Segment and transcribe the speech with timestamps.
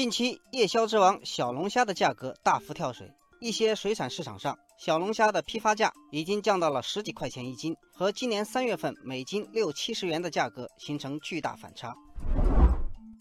[0.00, 11.94] 近期夜宵之王小龙虾的价格大幅跳水，一些水产市场上小龙虾的批发价已经降到了十几块钱一斤，和今年三月份每斤六七十元的价格形成巨大反差。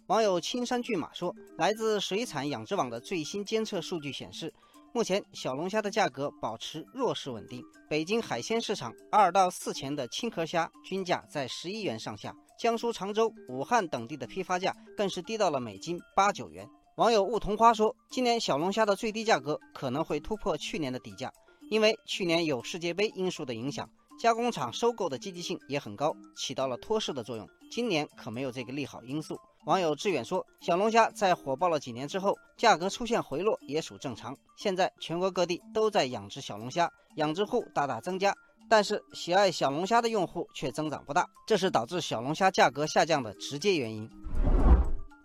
[0.08, 4.54] 网友青山骏马说，来自水产养殖网的最新监测数据显示。
[4.94, 16.70] 目前小龙虾的价格保持弱势稳定，北京海鲜市场二到四钱的青壳虾均价在十一元上下，江苏常州、武汉等地的批发价更是低到了每斤八九元。
[16.98, 21.32] 网友雾桐花说，今年小龙虾的最低价格可能会突破去年的底价，
[21.70, 27.48] 因为去年有世界杯因素的影响，加工厂收购的积极性也很高，起到了托市的作用。
[27.72, 29.40] 今年可没有这个利好因素。
[29.66, 34.36] 网友志远说：“小龙虾在火爆了几年之后，价格出现回落也属正常。
[34.58, 38.34] 现在全国各地都在养殖小龙虾，养殖户大大增加，
[38.70, 44.08] 但是喜爱小龙虾的用户却增长不大，这是导致小龙虾价格下降的直接原因。”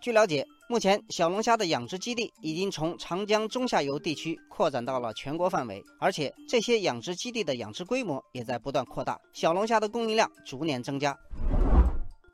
[0.01, 11.17] 据了解，目前小龙虾的养殖基地已经从长江中下游地区扩展到了全国范围，而且这些养殖基地的养殖规模也在不断扩大，小龙虾的供应量逐年增加。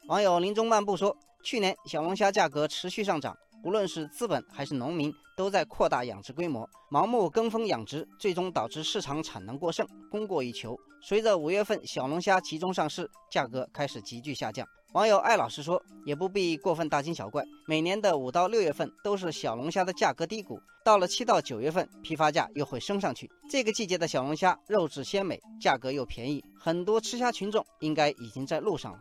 [0.07, 1.15] 网友林中漫步说。
[1.43, 10.77] 去年小龙虾价格持续上涨，无论是资本还是农民都在扩大养殖规模，盲目跟风养殖，最终导致市场产能过剩，供过于求。
[11.01, 14.67] 随着五月份小龙虾集中上市，价格开始急剧下降。
[14.93, 23.31] 网友艾老师说，也不必过分大惊小怪，每年的五到六月份都是小龙虾的价格低谷，到了七到九月份，批发价又会升上去。
[23.49, 28.99] 这个季节的小龙虾肉质鲜美，价格又便宜，很多吃虾群众应该已经在路上了。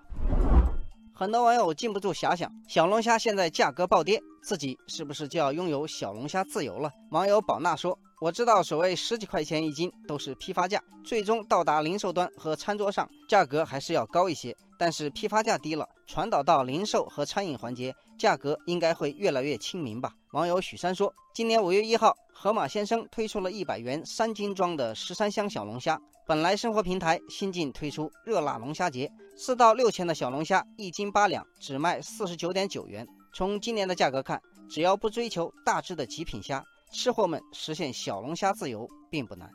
[1.21, 6.91] 很多网友禁不住遐想：小龙虾现在价格暴跌，自己是不是就要拥有小龙虾自由了？
[7.11, 14.57] 网友宝娜说：“我知道，所谓十几块钱一斤都是批发价，最终到达零售端和餐桌上，价格还是要高一些。
[14.79, 33.05] 但是批发价低了，传导到零售和餐饮环节，价格应该会越来越亲民吧？”网友许山说：“今年五月一号，盒马鲜生推出了一百元三斤装的十三香小龙虾。”本来生活平台新近推出热辣龙虾节，四到六千的小龙虾一斤八两，只卖四十九点九元。
[33.35, 34.41] 从今年的价格看，
[34.71, 39.51] 只要不追求大只的极品虾，吃货们实现小龙虾自由并不难。